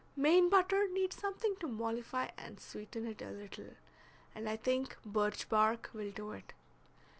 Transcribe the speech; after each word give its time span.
Maine 0.15 0.49
butter 0.49 0.87
needs 0.91 1.15
something 1.15 1.57
to 1.57 1.67
mollify 1.67 2.29
and 2.35 2.59
sweeten 2.59 3.05
it 3.05 3.21
a 3.21 3.29
little, 3.29 3.75
and 4.33 4.49
I 4.49 4.55
think 4.57 4.97
birch 5.05 5.47
bark 5.47 5.91
will 5.93 6.09
do 6.09 6.31
it. 6.31 6.53